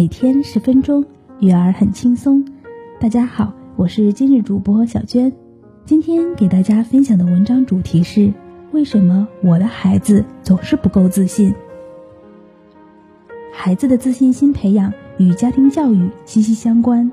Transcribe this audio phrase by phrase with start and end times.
[0.00, 1.04] 每天十分钟，
[1.40, 2.42] 育儿很轻松。
[2.98, 5.30] 大家好，我是今日主播小娟。
[5.84, 8.32] 今天给大家分享的文章主题是：
[8.72, 11.54] 为什么我的孩子总是不够自信？
[13.52, 17.12] 孩子的自信心培养与家庭教育息息相关。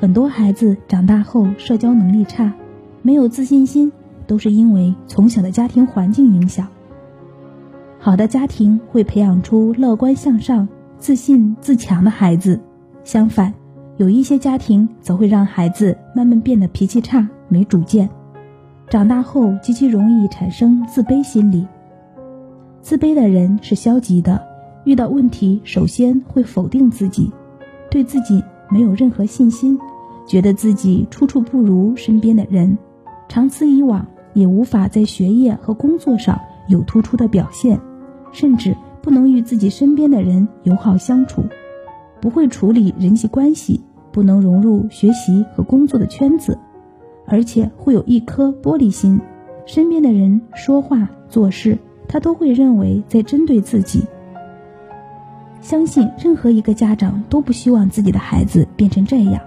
[0.00, 2.54] 很多孩子长大后社交能力差，
[3.02, 3.92] 没有自信心，
[4.26, 6.68] 都是因为从小的家庭环境影响。
[7.98, 10.66] 好的家庭会培养出乐观向上。
[10.98, 12.60] 自信自强的孩子，
[13.04, 13.52] 相反，
[13.96, 18.08] 有一些家庭则会让孩子慢慢变得脾气差、没主见，
[18.88, 21.66] 长大后极其容易产生自卑心理。
[22.80, 24.42] 自卑的人是消极的，
[24.84, 27.30] 遇到问题首先会否定自己，
[27.90, 29.78] 对自己没有任何信心，
[30.26, 32.76] 觉得自己处处不如身边的人，
[33.28, 37.78] 长此以往也无法在学业和工作上有突出的表现，
[38.32, 38.74] 甚至。
[39.06, 41.44] 不能与自己身边的人友好相处，
[42.20, 46.58] 不会处理人际关系，不能融入学习和工作的圈子，
[47.24, 49.20] 而且会有一颗玻璃心，
[49.64, 54.02] 身边的人说话做事，他都会认为在针对自己。
[55.60, 59.40] 相信任何一个家长都不希望自己的孩子变成这样，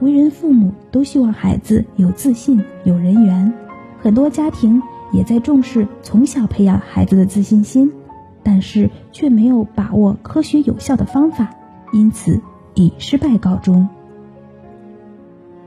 [0.00, 3.50] 为人父母都希望孩子有自信、有人缘，
[3.98, 4.78] 很多家庭
[5.10, 7.90] 也在重视从小培养孩子的自信心。
[8.46, 11.50] 但是却没有把握科学有效的方法，
[11.92, 12.40] 因此
[12.76, 13.88] 以失败告终。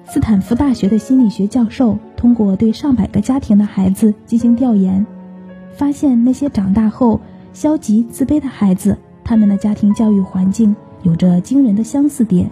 [0.06, 5.06] 斯坦福大学的心理学教授通过对上百个家庭的孩子进行调研，
[5.74, 7.20] 发现那些长大后
[7.52, 12.50] 消极自卑的孩子，他们的家庭教育环境有着惊人的相似点。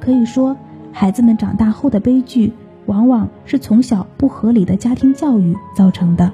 [0.00, 0.56] 可以说，
[0.90, 2.50] 孩子们长大后的悲剧，
[2.86, 6.32] 往往是从小不合理的家庭教育造成的。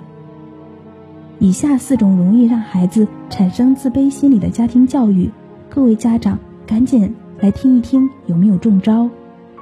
[1.42, 5.28] 以下四种容易让孩子产生自卑心理的家庭教育，
[5.68, 9.10] 各位家长赶紧来听一听有没有中招。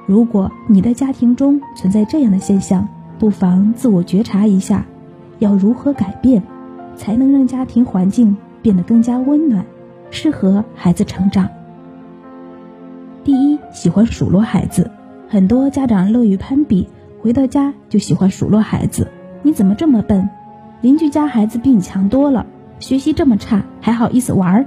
[0.05, 4.85] 如果你的家庭中存在这样的现象，不妨自我觉察一下，
[5.39, 6.43] 要如何改变，
[6.95, 9.65] 才能让家庭环境变得更加温暖，
[10.11, 11.49] 适合孩子成长。
[13.23, 14.91] 第一，喜欢数落孩子，
[15.27, 16.87] 很多家长乐于攀比，
[17.19, 19.07] 回到家就喜欢数落孩子
[19.41, 20.29] ：“你怎么这么笨？”
[20.81, 22.43] 邻居家孩子比你强多了，
[22.79, 24.65] 学习这么差还好意思玩儿，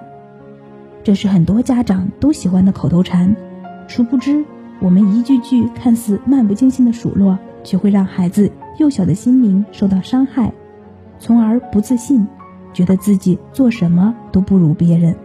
[1.03, 3.35] 这是很多家长都喜欢的口头禅。
[3.89, 4.45] 殊不知，
[4.79, 8.49] 我们一句句看似漫不经心的数落，却会让孩子
[8.79, 10.53] 幼小的心灵受到伤害，
[11.19, 12.25] 从而不自信，
[12.73, 15.17] 觉得自己做什么都不如别人。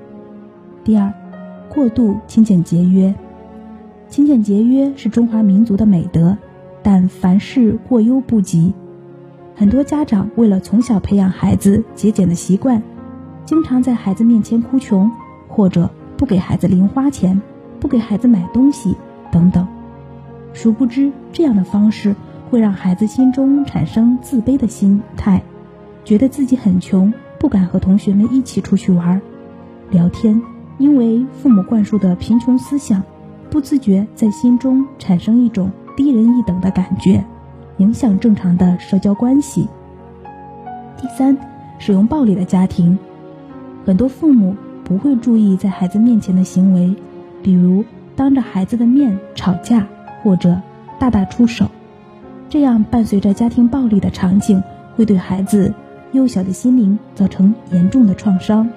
[0.84, 1.14] 第二，
[1.70, 3.14] 过度勤俭节约。
[4.08, 6.36] 勤俭节约是中华民族的美德，
[6.82, 8.74] 但凡事过犹不及。
[9.60, 12.82] 很多家长为了从小培养孩子节俭的习惯，
[13.44, 15.12] 经常在孩子面前哭穷，
[15.50, 17.42] 或者不给孩子零花钱，
[17.78, 18.96] 不给孩子买东西
[19.30, 19.68] 等等。
[20.54, 22.16] 殊不知，这样的方式
[22.50, 25.44] 会让孩子心中产生自卑的心态，
[26.06, 29.22] 觉得自己很穷，不敢和同学们一起出去玩、
[29.92, 30.42] 聊天，
[30.78, 33.04] 因为父母灌输的贫穷思想，
[33.50, 37.22] 不自觉在心中产生一种低人一等的感觉。
[37.80, 39.68] 影响正常的社交关系。
[40.98, 41.38] 第三，
[41.80, 42.98] 使用暴力的家庭，
[43.86, 46.96] 很多父母不会注意在孩子面前的行为，
[47.42, 47.84] 比如
[48.16, 49.88] 当着孩子的面吵架
[50.22, 50.62] 或者
[51.00, 51.68] 大打出手，
[52.50, 54.62] 这样伴随着家庭暴力的场景，
[54.96, 55.74] 会对孩子
[56.12, 58.70] 幼小的心灵造成严重的创伤，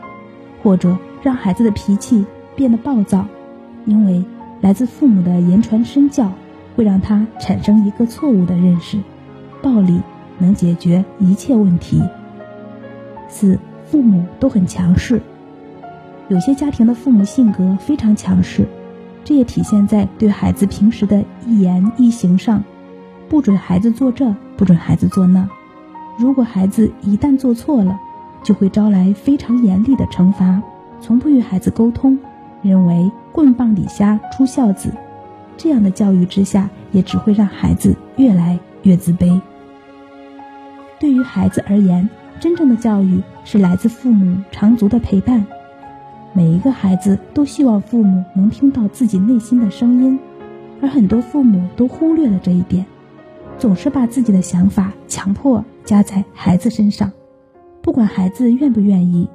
[0.62, 2.24] 或者让孩子的脾气
[2.54, 3.26] 变得暴躁，
[3.84, 4.24] 因为
[4.60, 6.30] 来自父母的言传身教。
[6.76, 8.98] 会让他产生一个错误的认识，
[9.62, 10.00] 暴力
[10.38, 12.02] 能解决一切问题。
[13.28, 15.20] 四，父母都很强势，
[16.28, 18.66] 有些家庭的父母性格非常强势，
[19.24, 22.62] 这也体现在对孩子平时的一言一行上，
[23.28, 25.48] 不准孩子做这，不准孩子做那。
[26.18, 27.98] 如果孩子一旦做错了，
[28.42, 30.60] 就会招来非常严厉的惩罚，
[31.00, 32.18] 从不与孩子沟通，
[32.60, 34.92] 认为棍棒底下出孝子。
[35.56, 39.40] 这样的教育之下，也只会让孩子越来越自卑。
[40.98, 42.08] 对于孩子而言，
[42.40, 45.44] 真正的教育是来自父母长足的陪伴。
[46.32, 50.18] 每一个孩子都希望父母能听到自己内心的声音，
[50.80, 52.84] 而很多父母都忽略了这一点，
[53.58, 57.12] 总是把自己的想法强迫加在孩子身上，
[57.82, 59.28] 不管孩子愿不愿意。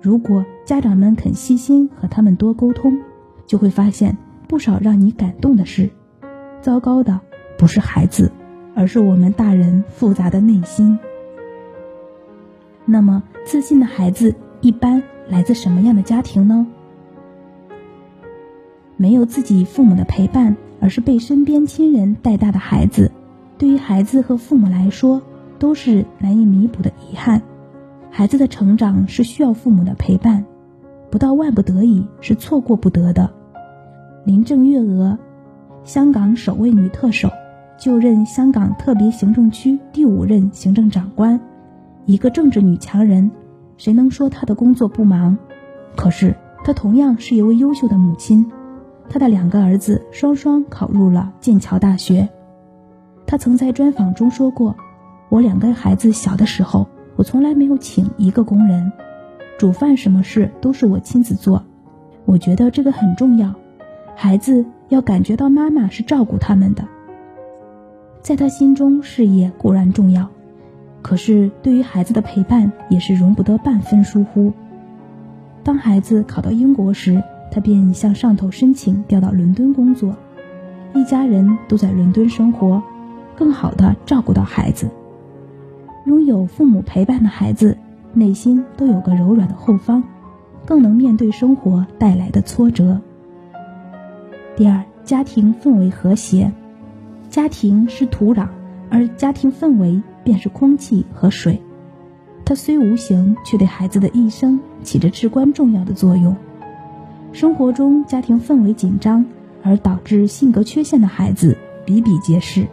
[0.00, 2.98] 如果家长们肯细心和他们多沟通，
[3.46, 4.16] 就会发现。
[4.52, 5.88] 不少让你感动的事，
[6.60, 7.18] 糟糕的
[7.56, 8.30] 不是孩子，
[8.74, 10.98] 而是我们大人复杂的内心。
[12.84, 16.66] 那么，自信的孩子一般来自什么样的家庭呢？
[18.98, 23.10] 没有自己父母的陪伴，而是被身边亲人带大的孩子，
[23.56, 25.22] 对于孩子和父母来说，
[25.58, 27.40] 都是难以弥补的遗憾。
[28.10, 30.44] 孩子的成长是需要父母的陪伴，
[31.10, 33.32] 不到万不得已是错过不得的。
[34.24, 35.18] 林郑月娥，
[35.82, 37.28] 香港首位女特首，
[37.76, 41.40] 就任香港特别行政区第五任行政长官，
[42.06, 43.28] 一个政治女强人，
[43.76, 45.36] 谁能说她的工作不忙？
[45.96, 48.48] 可是她同样是一位优秀的母亲。
[49.08, 52.28] 她的两个儿子双双考入了剑桥大学。
[53.26, 54.76] 他曾在专访中说过
[55.30, 56.86] ：“我两个孩子小的时候，
[57.16, 58.92] 我从来没有请一个工人，
[59.58, 61.64] 煮饭什么事都是我亲自做。
[62.24, 63.52] 我觉得这个很重要，
[64.14, 66.84] 孩子要感觉到妈妈是照顾他们的。”
[68.22, 70.28] 在他心中，事业固然重要，
[71.02, 74.52] 可是对于孩子的陪伴也是容不得半分疏忽。
[75.64, 80.14] 当孩子考到英国时，他便向上头申请调到伦敦工作，
[80.94, 82.82] 一家人都在伦敦生活，
[83.36, 84.88] 更好的照顾到孩子。
[86.06, 87.76] 拥有父母陪伴的孩子，
[88.12, 90.04] 内心都有个柔软的后方，
[90.64, 93.00] 更能面对生活带来的挫折。
[94.54, 96.52] 第二，家庭氛围和谐，
[97.30, 98.46] 家庭是土壤，
[98.90, 101.58] 而家庭氛围便是空气和水，
[102.44, 106.36] 它虽无形，却对孩子的一生起着至关重要的作用。
[107.32, 109.24] 生活中家庭氛围紧张，
[109.62, 111.56] 而导致性格缺陷的孩子
[111.86, 112.66] 比比皆是。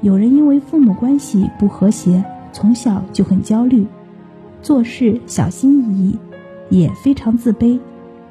[0.00, 3.84] 有人因为父母关系不和谐，从小就很焦虑，
[4.62, 6.18] 做事小心翼翼，
[6.70, 7.80] 也非常自卑，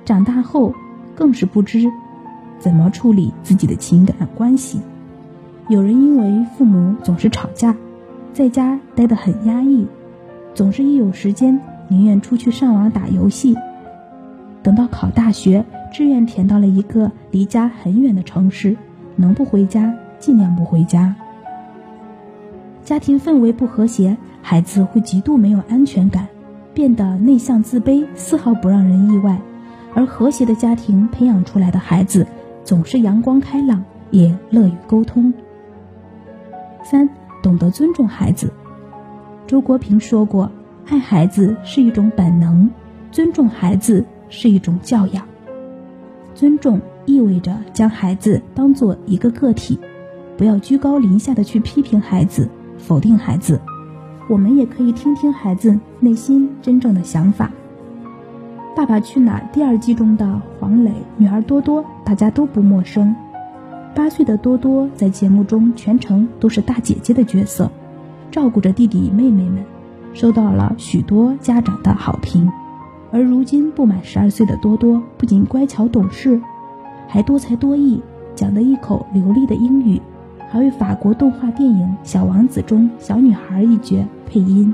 [0.05, 0.73] 长大后
[1.13, 1.91] 更是不知
[2.61, 4.79] 怎么处理自己的情感关系。
[5.67, 7.75] 有人因为父母总是吵架，
[8.33, 9.87] 在家待得很压抑，
[10.53, 13.57] 总是一有时间宁愿出去上网打游戏。
[14.63, 18.77] 等到考大学，志愿填到了一个离家很远的城市，
[19.15, 21.15] 能不回家尽量不回家。
[22.83, 26.27] 家庭氛围不和谐，孩子会极度没有安全感，
[26.73, 29.39] 变得内向自卑，丝毫不让人意外。
[29.93, 32.25] 而和谐的家庭培养出来的孩子，
[32.63, 35.33] 总是阳光开朗，也乐于沟通。
[36.83, 37.09] 三，
[37.43, 38.51] 懂得尊重孩子。
[39.47, 40.51] 周国平说过
[40.87, 42.69] ：“爱孩子是一种本能，
[43.11, 45.27] 尊重孩子。”是一种教养，
[46.33, 49.77] 尊重意味着将孩子当做一个个体，
[50.37, 52.47] 不要居高临下的去批评孩子、
[52.77, 53.59] 否定孩子。
[54.29, 57.47] 我们也可以听听孩子内心真正的想法。
[58.73, 63.13] 《爸爸去哪儿》第二季中的黄磊女儿多多，大家都不陌生。
[63.93, 67.69] 八岁的多多在节目中全程都是大姐姐的角色，
[68.31, 69.65] 照顾着弟弟妹妹们，
[70.13, 72.49] 收到了许多家长的好评。
[73.11, 76.41] 而如今不满十二岁的多多，不仅乖巧懂事，
[77.09, 78.01] 还多才多艺，
[78.35, 80.01] 讲得一口流利的英语，
[80.49, 84.73] 还为法国动画电影《小王子》中小女孩一角配音，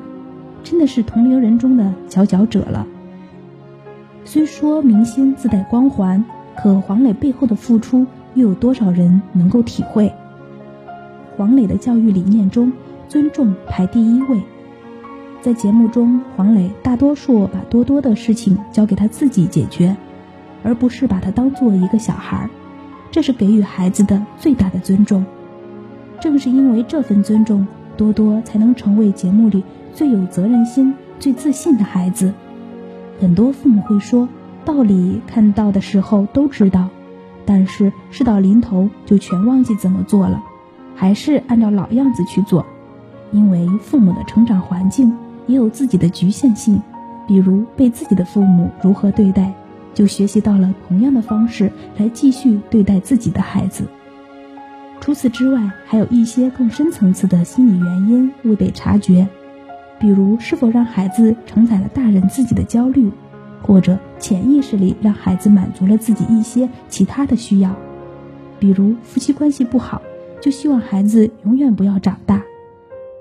[0.64, 2.86] 真的是同龄人中的佼佼者了。
[4.28, 6.22] 虽说明星自带光环，
[6.58, 10.12] 可黄磊背后的付出，又有多少人能够体会？
[11.38, 12.74] 黄磊的教育理念中，
[13.08, 14.42] 尊重排第一位。
[15.42, 19.96] 在节目中，黄磊大多数把多多的事情交给他自己解决，
[20.62, 22.50] 而不是把他当做一个小孩儿，
[23.10, 25.24] 这是给予孩子的最大的尊重。
[26.20, 29.64] 正是因为这份尊重，多多才能成为节目里
[29.94, 32.34] 最有责任心、最自信的孩子。
[33.20, 34.28] 很多父母会说，
[34.66, 36.90] 道理看到的时候都知道，
[37.46, 40.44] 但是事到临头就全忘记怎么做了，
[40.96, 42.66] 还是按照老样子去做，
[43.32, 45.12] 因为父母的成长环境。
[45.48, 46.82] 也有自己的局限性，
[47.26, 49.54] 比如被自己的父母如何对待，
[49.94, 53.86] 就学习到了同样的方式来继续对待自己的孩子。
[55.00, 59.26] 除此之外，还有一些更深层次的心理原因未被察觉，
[60.00, 63.12] 比如是否让孩子承载了大人自己的焦虑，
[63.62, 67.76] 或者潜意识里让孩子满足了自己一些其他的需要，
[68.60, 70.02] 比如夫妻关系不好，
[70.42, 72.44] 就希望孩子永远不要长大，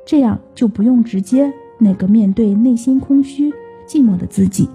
[0.06, 1.52] 这样就不用直接。
[1.78, 3.52] 那个面对内心空虚、
[3.86, 4.70] 寂寞的自己，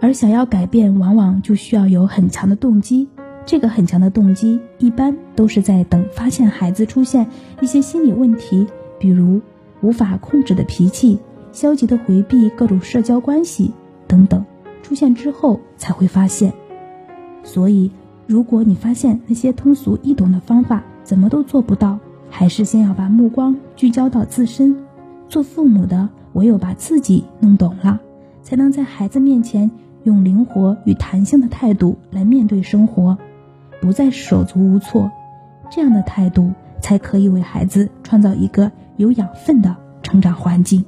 [0.00, 3.06] 而想要改变，往往就需要有很强的动机。
[3.44, 7.28] 这个很强的动机，一般都是在等发现孩子出现
[7.60, 8.66] 一些心理问题，
[8.98, 9.40] 比如
[9.80, 11.18] 无法控制的脾气、
[11.52, 13.72] 消极的回避各种社交关系
[14.06, 14.44] 等等
[14.82, 16.52] 出现之后，才会发现。
[17.42, 17.90] 所以，
[18.26, 24.76] 如果你发现那些通俗易懂的方法怎么都做不到，还是先要把目光聚焦到自身。
[25.28, 28.00] 做父母的，唯有把自己弄懂了，
[28.42, 29.70] 才能在孩子面前
[30.04, 33.16] 用灵活与弹性的态度来面对生活，
[33.80, 35.10] 不再手足无措，
[35.70, 40.84] 这样的态度才可以为孩子创造一个有养分的成长环境。